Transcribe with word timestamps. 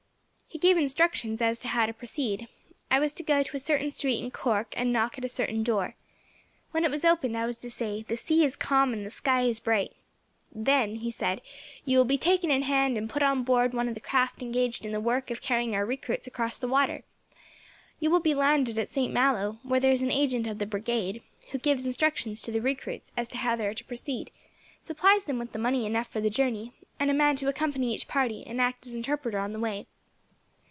He 0.47 0.59
gave 0.67 0.77
instructions 0.77 1.41
as 1.41 1.59
to 1.59 1.69
how 1.69 1.85
to 1.87 1.93
proceed. 1.93 2.47
I 2.91 2.99
was 2.99 3.13
to 3.13 3.23
go 3.23 3.41
to 3.41 3.55
a 3.55 3.59
certain 3.59 3.89
street 3.89 4.19
in 4.21 4.29
Cork, 4.31 4.73
and 4.77 4.91
knock 4.91 5.17
at 5.17 5.23
a 5.23 5.29
certain 5.29 5.63
door. 5.63 5.95
When 6.71 6.83
it 6.83 6.91
was 6.91 7.05
opened, 7.05 7.37
I 7.37 7.45
was 7.45 7.55
to 7.59 7.71
say, 7.71 8.03
'The 8.03 8.17
sea 8.17 8.43
is 8.43 8.57
calm 8.57 8.91
and 8.91 9.05
the 9.05 9.09
sky 9.09 9.43
is 9.43 9.61
bright'. 9.61 9.93
"'Then', 10.53 10.95
he 10.97 11.09
said, 11.09 11.41
'you 11.85 11.97
will 11.97 12.05
be 12.05 12.17
taken 12.17 12.51
in 12.51 12.63
hand, 12.63 12.97
and 12.97 13.09
put 13.09 13.23
on 13.23 13.43
board 13.43 13.73
one 13.73 13.87
of 13.87 13.95
the 13.95 14.01
craft 14.01 14.41
engaged 14.41 14.85
in 14.85 14.91
the 14.91 14.99
work 14.99 15.31
of 15.31 15.41
carrying 15.41 15.73
our 15.73 15.85
recruits 15.85 16.27
across 16.27 16.59
the 16.59 16.67
water. 16.67 17.03
You 18.01 18.11
will 18.11 18.19
be 18.19 18.35
landed 18.35 18.77
at 18.77 18.89
Saint 18.89 19.13
Malo, 19.13 19.57
where 19.63 19.79
there 19.79 19.93
is 19.93 20.01
an 20.01 20.11
agent 20.11 20.47
of 20.47 20.59
the 20.59 20.67
Brigade, 20.67 21.23
who 21.53 21.59
gives 21.59 21.85
instructions 21.85 22.41
to 22.41 22.51
the 22.51 22.61
recruits 22.61 23.13
as 23.15 23.29
to 23.29 23.37
how 23.37 23.55
they 23.55 23.67
are 23.67 23.73
to 23.73 23.85
proceed, 23.85 24.31
supplies 24.81 25.23
them 25.25 25.39
with 25.39 25.57
money 25.57 25.85
enough 25.85 26.07
for 26.07 26.19
the 26.19 26.29
journey, 26.29 26.73
and 26.99 27.09
a 27.09 27.13
man 27.15 27.37
to 27.37 27.47
accompany 27.47 27.95
each 27.95 28.07
party, 28.09 28.43
and 28.45 28.59
act 28.59 28.85
as 28.85 28.93
interpreter 28.93 29.39
on 29.39 29.53
the 29.53 29.59
way. 29.59 29.87